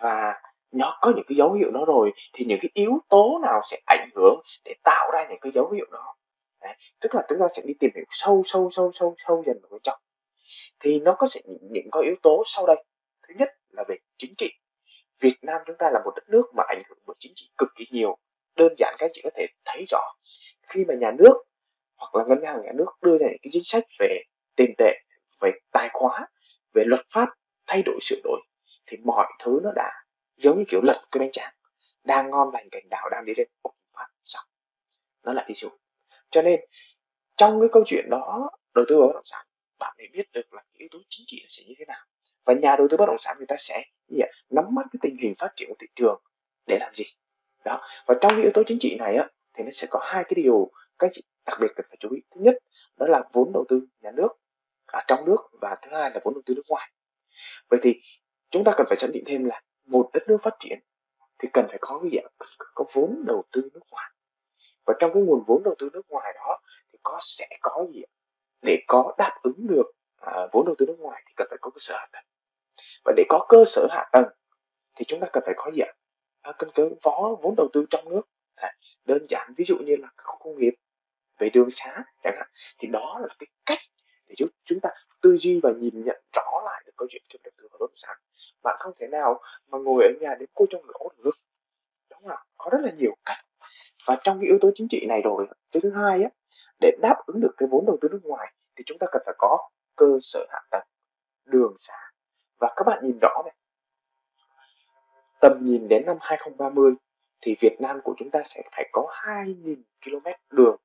Và 0.00 0.42
nó 0.72 0.98
có 1.00 1.12
những 1.16 1.24
cái 1.28 1.36
dấu 1.36 1.52
hiệu 1.52 1.70
đó 1.70 1.84
rồi 1.86 2.12
thì 2.32 2.44
những 2.44 2.58
cái 2.62 2.70
yếu 2.74 2.98
tố 3.08 3.38
nào 3.42 3.60
sẽ 3.70 3.80
ảnh 3.86 4.08
hưởng 4.14 4.40
để 4.64 4.74
tạo 4.84 5.10
ra 5.12 5.26
những 5.30 5.38
cái 5.40 5.52
dấu 5.54 5.70
hiệu 5.70 5.86
đó? 5.92 6.14
Đấy. 6.62 6.74
tức 7.00 7.14
là 7.14 7.22
chúng 7.28 7.38
ta 7.40 7.46
sẽ 7.56 7.62
đi 7.66 7.74
tìm 7.80 7.90
hiểu 7.94 8.04
sâu 8.10 8.42
sâu 8.46 8.70
sâu 8.72 8.90
sâu 8.94 9.14
sâu 9.18 9.42
dần 9.46 9.58
vào 9.62 9.68
bên 9.70 9.80
trong. 9.82 9.98
Thì 10.80 11.00
nó 11.00 11.14
có 11.18 11.26
sẽ 11.30 11.40
những, 11.44 11.58
những 11.70 11.88
có 11.90 12.00
yếu 12.00 12.14
tố 12.22 12.42
sau 12.46 12.66
đây. 12.66 12.84
Thứ 13.28 13.34
nhất 13.38 13.48
là 13.68 13.84
về 13.88 13.96
chính 14.18 14.34
trị. 14.38 14.50
Việt 15.20 15.36
Nam 15.42 15.60
chúng 15.66 15.76
ta 15.78 15.90
là 15.92 16.00
một 16.04 16.12
đất 16.16 16.28
nước 16.28 16.42
mà 16.56 16.62
ảnh 16.68 16.82
hưởng 16.88 16.98
bởi 17.06 17.16
chính 17.18 17.32
trị 17.36 17.50
cực 17.58 17.68
kỳ 17.76 17.86
nhiều 17.90 18.18
đơn 18.56 18.74
giản 18.78 18.94
các 18.98 19.10
chị 19.14 19.20
có 19.24 19.30
thể 19.36 19.46
thấy 19.64 19.84
rõ. 19.90 20.00
Khi 20.68 20.84
mà 20.84 20.94
nhà 20.94 21.10
nước 21.18 21.34
hoặc 21.96 22.14
là 22.14 22.24
ngân 22.28 22.44
hàng 22.44 22.62
nhà 22.62 22.72
nước 22.74 22.86
đưa 23.02 23.18
ra 23.18 23.26
những 23.26 23.38
cái 23.42 23.50
chính 23.52 23.64
sách 23.64 23.84
về 23.98 24.22
tiền 24.56 24.74
tệ, 24.78 24.98
về 25.40 25.50
tài 25.72 25.88
khóa 25.92 26.26
về 26.74 26.84
luật 26.86 27.00
pháp 27.14 27.28
thay 27.66 27.82
đổi 27.82 27.98
sửa 28.02 28.20
đổi, 28.24 28.40
thì 28.86 28.96
mọi 29.04 29.26
thứ 29.44 29.60
nó 29.62 29.72
đã 29.76 29.92
giống 30.36 30.58
như 30.58 30.64
kiểu 30.68 30.80
lật 30.82 31.02
cái 31.12 31.18
bánh 31.18 31.32
tráng, 31.32 31.54
đang 32.04 32.30
ngon 32.30 32.50
lành, 32.52 32.68
cảnh 32.70 32.88
đảo 32.90 33.08
đang 33.10 33.24
đi 33.24 33.32
lên. 33.36 33.48
Bùng 33.62 33.74
phát, 33.94 34.06
xong. 34.24 34.44
Nó 35.24 35.32
lại 35.32 35.44
đi 35.48 35.54
xuống. 35.54 35.76
Cho 36.30 36.42
nên, 36.42 36.60
trong 37.36 37.60
cái 37.60 37.68
câu 37.72 37.82
chuyện 37.86 38.10
đó, 38.10 38.50
đầu 38.74 38.84
tư 38.88 38.98
vào 38.98 39.06
bất 39.08 39.14
động 39.14 39.26
sản, 39.26 39.46
bạn 39.78 39.94
phải 39.96 40.06
biết 40.12 40.32
được 40.32 40.52
là 40.52 40.62
yếu 40.72 40.88
tố 40.90 40.98
chính 41.08 41.24
trị 41.26 41.46
sẽ 41.48 41.62
như 41.66 41.74
thế 41.78 41.84
nào. 41.88 42.04
Và 42.44 42.54
nhà 42.54 42.76
đầu 42.76 42.86
tư 42.90 42.96
bất 42.96 43.06
động 43.06 43.18
sản 43.18 43.36
người 43.38 43.46
ta 43.46 43.56
sẽ 43.58 43.84
gì 44.08 44.20
ạ? 44.20 44.28
nắm 44.50 44.64
bắt 44.74 44.86
cái 44.92 44.98
tình 45.02 45.16
hình 45.22 45.34
phát 45.38 45.52
triển 45.56 45.68
của 45.68 45.76
thị 45.78 45.86
trường 45.94 46.22
để 46.66 46.78
làm 46.80 46.94
gì? 46.94 47.04
Đó. 47.64 47.80
Và 48.06 48.14
trong 48.20 48.32
cái 48.32 48.40
yếu 48.40 48.50
tố 48.54 48.62
chính 48.66 48.78
trị 48.80 48.96
này 48.98 49.16
á 49.16 49.28
thì 49.54 49.64
nó 49.64 49.70
sẽ 49.74 49.86
có 49.90 50.00
hai 50.02 50.24
cái 50.24 50.34
điều 50.42 50.70
các 50.98 51.10
chị 51.14 51.22
đặc 51.46 51.58
biệt 51.60 51.68
cần 51.76 51.86
phải 51.88 51.96
chú 52.00 52.08
ý. 52.14 52.20
Thứ 52.34 52.40
nhất 52.40 52.54
đó 52.96 53.06
là 53.06 53.22
vốn 53.32 53.52
đầu 53.52 53.64
tư 53.68 53.86
nhà 54.00 54.10
nước 54.10 54.28
ở 54.86 55.00
trong 55.06 55.24
nước 55.24 55.36
và 55.60 55.76
thứ 55.82 55.88
hai 55.92 56.10
là 56.10 56.20
vốn 56.24 56.34
đầu 56.34 56.42
tư 56.46 56.54
nước 56.54 56.62
ngoài. 56.68 56.92
Vậy 57.70 57.80
thì 57.82 58.00
chúng 58.50 58.64
ta 58.64 58.72
cần 58.76 58.86
phải 58.88 58.96
chấn 58.96 59.12
định 59.12 59.24
thêm 59.26 59.44
là 59.44 59.60
một 59.86 60.10
đất 60.12 60.22
nước 60.28 60.38
phát 60.42 60.54
triển 60.60 60.78
thì 61.38 61.48
cần 61.52 61.66
phải 61.68 61.78
có 61.80 62.00
cái 62.02 62.10
gì 62.10 62.18
ạ? 62.18 62.28
Có 62.74 62.84
vốn 62.92 63.24
đầu 63.26 63.44
tư 63.52 63.70
nước 63.74 63.80
ngoài. 63.90 64.10
Và 64.86 64.94
trong 64.98 65.14
cái 65.14 65.22
nguồn 65.22 65.44
vốn 65.46 65.62
đầu 65.62 65.74
tư 65.78 65.90
nước 65.92 66.08
ngoài 66.08 66.32
đó 66.34 66.60
thì 66.92 66.98
có 67.02 67.18
sẽ 67.22 67.48
có 67.60 67.86
gì 67.92 68.02
để 68.62 68.78
có 68.88 69.14
đáp 69.18 69.38
ứng 69.42 69.66
được 69.66 69.92
à, 70.16 70.46
vốn 70.52 70.66
đầu 70.66 70.74
tư 70.78 70.86
nước 70.86 70.98
ngoài 70.98 71.22
thì 71.26 71.32
cần 71.36 71.46
phải 71.50 71.58
có 71.60 71.70
cơ 71.70 71.78
sở 71.80 71.94
hạ 71.98 72.06
tầng. 72.12 72.24
Và 73.04 73.12
để 73.16 73.24
có 73.28 73.46
cơ 73.48 73.64
sở 73.66 73.86
hạ 73.90 74.08
tầng 74.12 74.28
thì 74.96 75.04
chúng 75.08 75.20
ta 75.20 75.26
cần 75.32 75.42
phải 75.46 75.54
có 75.56 75.70
gì 75.74 75.80
ạ? 75.80 75.92
À, 76.42 76.52
cần 76.58 76.70
có 77.02 77.36
vốn 77.42 77.54
đầu 77.56 77.68
tư 77.72 77.86
trong 77.90 78.08
nước. 78.08 78.22
À, 78.54 78.72
đơn 79.04 79.26
giản 79.30 79.54
ví 79.56 79.64
dụ 79.68 79.76
như 79.76 79.96
là 79.96 80.08
khu 80.16 80.38
công 80.38 80.58
nghiệp 80.58 80.74
về 81.38 81.50
đường 81.50 81.68
xá 81.72 82.04
chẳng 82.22 82.34
hạn 82.36 82.48
thì 82.78 82.88
đó 82.88 83.18
là 83.22 83.28
cái 83.38 83.46
cách 83.66 83.78
để 84.28 84.34
giúp 84.38 84.48
chúng 84.64 84.80
ta 84.80 84.90
tư 85.22 85.36
duy 85.36 85.60
và 85.62 85.70
nhìn 85.72 86.04
nhận 86.04 86.22
rõ 86.32 86.62
lại 86.64 86.82
được 86.86 86.92
câu 86.96 87.08
chuyện 87.10 87.22
kiếm 87.28 87.40
đầu 87.44 87.52
tư 87.56 87.68
vào 87.70 87.78
bất 87.80 87.86
động 87.86 87.96
sản. 87.96 88.16
Bạn 88.62 88.76
không 88.78 88.92
thể 89.00 89.06
nào 89.06 89.40
mà 89.68 89.78
ngồi 89.78 90.04
ở 90.04 90.10
nhà 90.20 90.34
đến 90.40 90.48
cô 90.54 90.66
trong 90.70 90.82
lỗ 90.84 91.08
được. 91.24 91.36
Đúng 92.10 92.28
không? 92.28 92.38
Có 92.56 92.70
rất 92.72 92.78
là 92.82 92.92
nhiều 92.98 93.14
cách. 93.24 93.38
Và 94.06 94.16
trong 94.24 94.40
cái 94.40 94.46
yếu 94.46 94.58
tố 94.60 94.70
chính 94.74 94.88
trị 94.90 95.06
này 95.08 95.20
rồi 95.24 95.46
cái 95.72 95.80
thứ 95.80 95.90
hai 95.90 96.22
á 96.22 96.28
để 96.80 96.90
đáp 97.02 97.16
ứng 97.26 97.40
được 97.40 97.54
cái 97.56 97.68
vốn 97.70 97.86
đầu 97.86 97.98
tư 98.00 98.08
nước 98.08 98.20
ngoài 98.22 98.54
thì 98.76 98.84
chúng 98.86 98.98
ta 98.98 99.06
cần 99.12 99.22
phải 99.26 99.34
có 99.38 99.68
cơ 99.96 100.18
sở 100.20 100.46
hạ 100.50 100.60
tầng 100.70 100.86
đường 101.44 101.74
xá 101.78 102.10
và 102.60 102.72
các 102.76 102.84
bạn 102.86 102.98
nhìn 103.02 103.18
rõ 103.18 103.42
này 103.44 103.54
tầm 105.40 105.58
nhìn 105.62 105.88
đến 105.88 106.06
năm 106.06 106.16
2030 106.20 106.92
thì 107.40 107.56
Việt 107.60 107.76
Nam 107.80 108.00
của 108.04 108.14
chúng 108.18 108.30
ta 108.30 108.42
sẽ 108.44 108.62
phải 108.72 108.88
có 108.92 109.06
2.000 109.10 109.76
km 110.04 110.28
đường 110.50 110.76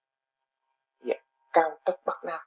yeah, 1.07 1.21
cao 1.53 1.77
tốc 1.85 1.95
Bắc 2.05 2.24
Nam. 2.24 2.39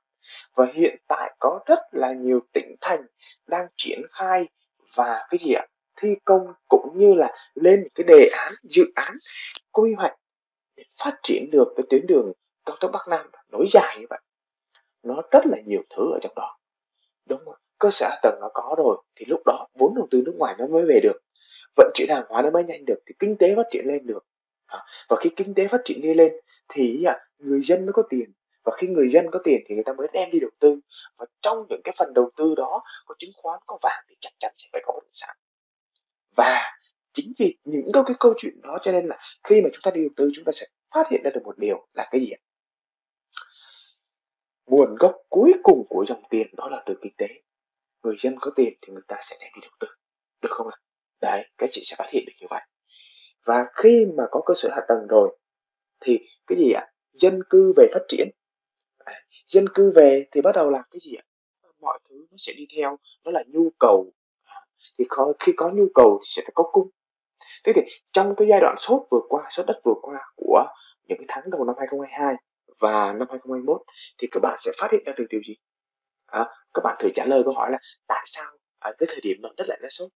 Và 0.54 0.66
hiện 0.74 0.96
tại 1.08 1.36
có 1.38 1.60
rất 1.66 1.78
là 1.92 2.12
nhiều 2.12 2.40
tỉnh 2.52 2.74
thành 2.80 3.06
đang 3.46 3.66
triển 3.76 4.00
khai 4.10 4.48
và 4.94 5.26
cái 5.30 5.38
gì 5.44 5.52
ạ? 5.52 5.66
Thi 5.96 6.14
công 6.24 6.52
cũng 6.68 6.98
như 6.98 7.14
là 7.14 7.32
lên 7.54 7.84
cái 7.94 8.04
đề 8.04 8.28
án 8.32 8.52
dự 8.62 8.84
án 8.94 9.16
quy 9.72 9.94
hoạch 9.94 10.16
để 10.76 10.84
phát 11.04 11.18
triển 11.22 11.50
được 11.50 11.72
cái 11.76 11.84
tuyến 11.90 12.06
đường 12.06 12.32
cao 12.66 12.76
tốc 12.80 12.90
Bắc 12.92 13.08
Nam 13.08 13.30
nối 13.52 13.66
dài 13.72 13.96
như 14.00 14.06
vậy. 14.10 14.20
Nó 15.02 15.22
rất 15.30 15.46
là 15.46 15.58
nhiều 15.66 15.82
thứ 15.90 16.12
ở 16.12 16.18
trong 16.22 16.32
đó. 16.36 16.58
Đúng 17.26 17.44
không 17.44 17.54
cơ 17.78 17.90
sở 17.90 18.08
hạ 18.10 18.18
tầng 18.22 18.38
nó 18.40 18.48
có 18.54 18.74
rồi 18.78 19.02
thì 19.16 19.24
lúc 19.28 19.42
đó 19.46 19.66
vốn 19.74 19.94
đầu 19.94 20.06
tư 20.10 20.22
nước 20.24 20.34
ngoài 20.38 20.54
nó 20.58 20.66
mới 20.66 20.84
về 20.88 21.00
được 21.02 21.18
vận 21.78 21.90
chuyển 21.94 22.08
hàng 22.08 22.24
hóa 22.28 22.42
nó 22.42 22.50
mới 22.50 22.64
nhanh 22.64 22.84
được 22.84 22.98
thì 23.06 23.14
kinh 23.18 23.36
tế 23.38 23.54
phát 23.56 23.66
triển 23.70 23.84
lên 23.86 24.06
được. 24.06 24.26
Và 25.08 25.16
khi 25.20 25.30
kinh 25.36 25.54
tế 25.54 25.68
phát 25.68 25.80
triển 25.84 26.00
đi 26.00 26.14
lên 26.14 26.32
thì 26.68 27.04
người 27.38 27.60
dân 27.62 27.86
mới 27.86 27.92
có 27.92 28.02
tiền. 28.10 28.32
Và 28.64 28.72
khi 28.76 28.86
người 28.86 29.08
dân 29.10 29.30
có 29.30 29.40
tiền 29.44 29.60
thì 29.66 29.74
người 29.74 29.84
ta 29.84 29.92
mới 29.92 30.08
đem 30.12 30.30
đi 30.30 30.40
đầu 30.40 30.50
tư. 30.60 30.80
Và 31.18 31.26
trong 31.42 31.66
những 31.68 31.80
cái 31.84 31.94
phần 31.98 32.14
đầu 32.14 32.30
tư 32.36 32.54
đó 32.56 32.82
có 33.06 33.14
chứng 33.18 33.30
khoán 33.42 33.60
có 33.66 33.78
vàng 33.82 34.04
thì 34.08 34.16
chắc 34.20 34.32
chắn 34.40 34.52
sẽ 34.56 34.68
phải 34.72 34.82
có 34.84 34.92
bất 34.92 35.00
động 35.02 35.12
sản. 35.12 35.36
Và 36.36 36.62
chính 37.12 37.32
vì 37.38 37.56
những 37.64 37.90
cái, 37.92 38.02
cái 38.06 38.16
câu 38.20 38.34
chuyện 38.38 38.60
đó 38.62 38.78
cho 38.82 38.92
nên 38.92 39.06
là 39.06 39.18
khi 39.44 39.60
mà 39.60 39.68
chúng 39.72 39.82
ta 39.82 39.90
đi 39.90 40.00
đầu 40.00 40.10
tư 40.16 40.30
chúng 40.34 40.44
ta 40.44 40.52
sẽ 40.52 40.66
phát 40.94 41.04
hiện 41.10 41.20
ra 41.24 41.30
được 41.34 41.40
một 41.44 41.58
điều 41.58 41.86
là 41.94 42.08
cái 42.10 42.20
gì 42.20 42.32
nguồn 44.68 44.96
gốc 44.98 45.16
cuối 45.28 45.52
cùng 45.62 45.86
của 45.88 46.04
dòng 46.08 46.22
tiền 46.30 46.46
đó 46.56 46.68
là 46.68 46.82
từ 46.86 46.98
kinh 47.02 47.12
tế. 47.18 47.26
Người 48.02 48.16
dân 48.18 48.36
có 48.40 48.50
tiền 48.56 48.72
thì 48.82 48.92
người 48.92 49.02
ta 49.08 49.16
sẽ 49.30 49.36
đem 49.40 49.50
đi 49.54 49.60
đầu 49.62 49.70
tư. 49.80 49.88
Được 50.42 50.50
không 50.50 50.68
ạ? 50.68 50.76
Đấy 51.20 51.50
các 51.58 51.70
chị 51.72 51.82
sẽ 51.84 51.96
phát 51.98 52.08
hiện 52.10 52.24
được 52.26 52.32
như 52.40 52.46
vậy. 52.50 52.62
Và 53.44 53.66
khi 53.74 54.06
mà 54.16 54.24
có 54.30 54.40
cơ 54.46 54.54
sở 54.56 54.68
hạ 54.72 54.80
tầng 54.88 55.06
rồi 55.08 55.38
thì 56.00 56.18
cái 56.46 56.58
gì 56.58 56.72
ạ? 56.72 56.86
Dân 57.12 57.40
cư 57.50 57.72
về 57.76 57.86
phát 57.92 58.02
triển. 58.08 58.28
Dân 59.48 59.68
cư 59.74 59.92
về 59.94 60.26
thì 60.32 60.40
bắt 60.40 60.52
đầu 60.54 60.70
làm 60.70 60.82
cái 60.90 61.00
gì 61.00 61.14
ạ? 61.14 61.24
Mọi 61.80 61.98
thứ 62.08 62.26
nó 62.30 62.36
sẽ 62.38 62.52
đi 62.52 62.66
theo 62.76 62.96
đó 63.24 63.30
là 63.30 63.44
nhu 63.46 63.70
cầu. 63.78 64.12
À, 64.44 64.54
thì 64.98 65.04
có, 65.08 65.32
khi 65.40 65.52
có 65.56 65.70
nhu 65.70 65.86
cầu 65.94 66.18
thì 66.20 66.26
sẽ 66.26 66.42
phải 66.42 66.52
có 66.54 66.64
cung. 66.72 66.90
Thế 67.64 67.72
thì 67.76 67.82
trong 68.12 68.34
cái 68.36 68.48
giai 68.48 68.60
đoạn 68.60 68.76
sốt 68.78 69.02
vừa 69.10 69.20
qua 69.28 69.48
sốt 69.50 69.66
đất 69.66 69.80
vừa 69.84 69.94
qua 70.02 70.18
của 70.36 70.64
những 71.08 71.18
cái 71.18 71.24
tháng 71.28 71.50
đầu 71.50 71.64
năm 71.64 71.74
2022 71.78 72.34
và 72.78 73.12
năm 73.12 73.28
2021 73.30 73.82
thì 74.18 74.28
các 74.30 74.40
bạn 74.42 74.56
sẽ 74.58 74.72
phát 74.78 74.88
hiện 74.92 75.02
ra 75.04 75.12
được 75.16 75.26
điều 75.30 75.40
gì? 75.46 75.56
À, 76.26 76.44
các 76.74 76.80
bạn 76.84 76.96
thử 77.00 77.08
trả 77.14 77.24
lời 77.24 77.42
câu 77.44 77.54
hỏi 77.54 77.70
là 77.70 77.78
tại 78.06 78.24
sao 78.26 78.52
ở 78.78 78.92
cái 78.98 79.06
thời 79.10 79.20
điểm 79.22 79.36
đó 79.42 79.50
đất 79.56 79.64
lại 79.68 79.78
nó 79.82 79.88
sốt? 79.90 80.10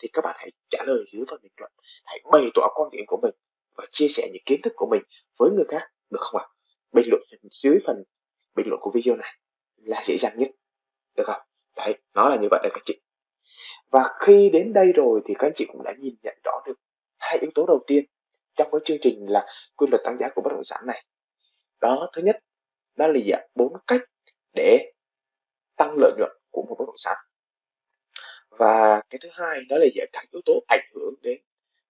Thì 0.00 0.08
các 0.12 0.22
bạn 0.24 0.36
hãy 0.38 0.50
trả 0.68 0.78
lời 0.86 1.04
dưới 1.12 1.24
phần 1.30 1.40
bình 1.42 1.52
luận. 1.56 1.72
Hãy 2.04 2.20
bày 2.32 2.50
tỏ 2.54 2.68
quan 2.74 2.90
điểm 2.92 3.04
của 3.06 3.18
mình 3.22 3.34
và 3.76 3.84
chia 3.92 4.08
sẻ 4.08 4.28
những 4.32 4.42
kiến 4.46 4.60
thức 4.62 4.72
của 4.76 4.86
mình 4.90 5.02
với 5.38 5.50
người 5.50 5.64
khác, 5.68 5.82
được 6.10 6.20
không 6.20 6.40
ạ? 6.40 6.46
Bình 6.92 7.06
luận 7.10 7.22
dưới 7.50 7.78
phần 7.86 8.04
bình 8.54 8.66
luận 8.68 8.80
của 8.80 8.90
video 8.94 9.16
này 9.16 9.32
là 9.76 10.04
dễ 10.06 10.16
dàng 10.20 10.38
nhất, 10.38 10.48
được 11.16 11.24
không? 11.26 11.40
Đấy 11.76 11.98
nó 12.14 12.28
là 12.28 12.36
như 12.36 12.48
vậy 12.50 12.60
đấy 12.62 12.70
các 12.74 12.82
chị. 12.86 13.00
Và 13.90 14.02
khi 14.20 14.50
đến 14.50 14.72
đây 14.72 14.92
rồi 14.92 15.20
thì 15.26 15.34
các 15.38 15.46
anh 15.46 15.52
chị 15.56 15.64
cũng 15.68 15.82
đã 15.84 15.94
nhìn 15.98 16.14
nhận 16.22 16.38
rõ 16.44 16.52
được 16.66 16.74
hai 17.18 17.38
yếu 17.38 17.50
tố 17.54 17.66
đầu 17.66 17.84
tiên 17.86 18.04
trong 18.56 18.68
cái 18.72 18.80
chương 18.84 18.98
trình 19.02 19.26
là 19.28 19.46
quy 19.76 19.86
luật 19.90 20.02
tăng 20.04 20.16
giá 20.20 20.28
của 20.34 20.42
bất 20.42 20.50
động 20.52 20.64
sản 20.64 20.86
này. 20.86 21.04
Đó, 21.80 22.10
thứ 22.12 22.22
nhất, 22.22 22.36
đó 22.96 23.06
là 23.06 23.46
bốn 23.54 23.72
cách 23.86 24.00
để 24.54 24.92
tăng 25.76 25.94
lợi 25.98 26.12
nhuận 26.18 26.30
của 26.50 26.62
một 26.62 26.76
bất 26.78 26.84
động 26.86 26.98
sản 26.98 27.16
và 28.58 29.02
cái 29.10 29.18
thứ 29.22 29.28
hai 29.32 29.60
đó 29.68 29.76
là 29.78 29.86
các 30.12 30.24
yếu 30.32 30.40
tố 30.44 30.64
ảnh 30.68 30.86
hưởng 30.94 31.14
đến 31.22 31.38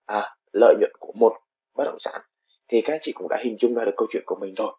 à, 0.06 0.36
lợi 0.52 0.74
nhuận 0.78 0.92
của 0.98 1.12
một 1.12 1.32
bất 1.76 1.84
động 1.84 1.98
sản. 2.00 2.20
Thì 2.68 2.80
các 2.84 2.94
anh 2.94 3.00
chị 3.02 3.12
cũng 3.12 3.28
đã 3.28 3.38
hình 3.44 3.56
dung 3.60 3.74
ra 3.74 3.84
được 3.84 3.94
câu 3.96 4.08
chuyện 4.10 4.22
của 4.26 4.36
mình 4.40 4.54
rồi. 4.54 4.72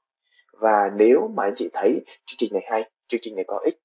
Và 0.54 0.92
nếu 0.96 1.32
mà 1.36 1.44
anh 1.44 1.54
chị 1.58 1.70
thấy 1.74 1.92
chương 2.26 2.38
trình 2.38 2.54
này 2.54 2.64
hay 2.72 2.90
chương 3.08 3.20
trình 3.24 3.36
này 3.36 3.46
có 3.48 3.60
ích 3.64 3.78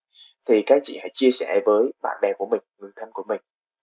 thì 0.47 0.62
các 0.66 0.75
anh 0.76 0.82
chị 0.85 0.99
hãy 1.00 1.11
chia 1.14 1.30
sẻ 1.30 1.61
với 1.64 1.92
bạn 2.02 2.18
bè 2.23 2.32
của 2.38 2.47
mình 2.47 2.61
người 2.78 2.90
thân 2.97 3.09
của 3.12 3.25
mình 3.28 3.40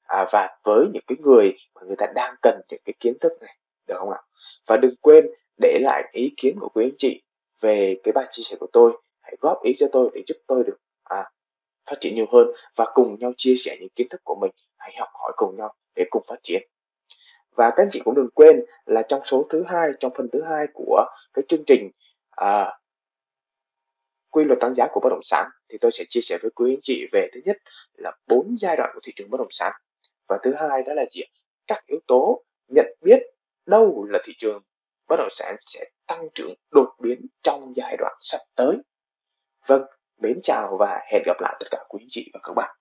à, 0.08 0.26
và 0.32 0.58
với 0.64 0.86
những 0.94 1.04
cái 1.08 1.18
người 1.22 1.54
mà 1.76 1.82
người 1.88 1.96
ta 1.96 2.06
đang 2.16 2.36
cần 2.42 2.62
những 2.70 2.82
cái 2.86 2.94
kiến 3.00 3.14
thức 3.22 3.32
này 3.42 3.58
được 3.88 3.96
không 4.00 4.12
ạ? 4.12 4.22
Và 4.68 4.78
đừng 4.78 4.96
quên 5.02 5.26
để 5.62 5.80
lại 5.82 6.04
ý 6.12 6.34
kiến 6.38 6.56
của 6.60 6.70
quý 6.70 6.86
anh 6.86 6.98
chị 6.98 7.24
về 7.62 7.96
cái 8.04 8.12
bài 8.12 8.26
chia 8.32 8.44
sẻ 8.46 8.56
của 8.60 8.68
tôi. 8.74 8.92
Hãy 9.22 9.36
góp 9.42 9.64
ý 9.64 9.76
cho 9.80 9.88
tôi 9.92 10.10
để 10.14 10.22
giúp 10.28 10.36
tôi 10.48 10.64
được 10.64 10.78
à, 11.04 11.32
phát 11.89 11.98
triển 12.01 12.15
nhiều 12.15 12.25
hơn 12.31 12.48
và 12.75 12.86
cùng 12.93 13.19
nhau 13.19 13.31
chia 13.38 13.55
sẻ 13.58 13.77
những 13.79 13.89
kiến 13.96 14.08
thức 14.10 14.22
của 14.24 14.36
mình 14.41 14.51
hãy 14.77 14.96
học 15.00 15.10
hỏi 15.13 15.31
cùng 15.36 15.55
nhau 15.58 15.74
để 15.96 16.05
cùng 16.10 16.24
phát 16.27 16.39
triển. 16.43 16.62
Và 17.55 17.69
các 17.69 17.84
anh 17.84 17.89
chị 17.91 18.01
cũng 18.05 18.15
đừng 18.15 18.29
quên 18.34 18.65
là 18.86 19.01
trong 19.10 19.22
số 19.25 19.48
thứ 19.50 19.63
hai 19.67 19.89
trong 20.00 20.12
phần 20.17 20.27
thứ 20.34 20.41
hai 20.50 20.65
của 20.74 21.05
cái 21.34 21.46
chương 21.48 21.63
trình 21.67 21.91
à, 22.29 22.79
quy 24.29 24.43
luật 24.43 24.60
tăng 24.62 24.74
giá 24.77 24.88
của 24.91 25.00
bất 25.03 25.10
động 25.10 25.24
sản 25.24 25.50
thì 25.69 25.77
tôi 25.81 25.91
sẽ 25.91 26.03
chia 26.10 26.22
sẻ 26.24 26.38
với 26.41 26.51
quý 26.51 26.74
anh 26.74 26.79
chị 26.84 27.05
về 27.12 27.29
thứ 27.34 27.39
nhất 27.46 27.58
là 27.93 28.12
bốn 28.27 28.55
giai 28.60 28.75
đoạn 28.77 28.91
của 28.93 29.00
thị 29.03 29.13
trường 29.15 29.29
bất 29.29 29.38
động 29.38 29.51
sản 29.51 29.72
và 30.27 30.38
thứ 30.43 30.53
hai 30.58 30.84
đó 30.84 30.93
là 30.93 31.05
gì 31.13 31.22
các 31.67 31.84
yếu 31.88 32.00
tố 32.08 32.43
nhận 32.67 32.86
biết 33.01 33.19
đâu 33.65 34.05
là 34.10 34.19
thị 34.25 34.34
trường 34.38 34.62
bất 35.08 35.15
động 35.17 35.29
sản 35.31 35.55
sẽ 35.65 35.86
tăng 36.08 36.27
trưởng 36.36 36.53
đột 36.72 36.93
biến 37.00 37.25
trong 37.43 37.74
giai 37.75 37.98
đoạn 37.98 38.13
sắp 38.22 38.39
tới. 38.55 38.77
Vâng 39.67 39.81
mến 40.22 40.40
chào 40.44 40.78
và 40.80 41.00
hẹn 41.12 41.24
gặp 41.26 41.38
lại 41.40 41.56
tất 41.60 41.68
cả 41.72 41.78
quý 41.90 42.00
anh 42.04 42.08
chị 42.10 42.32
và 42.34 42.40
các 42.44 42.54
bạn. 42.54 42.76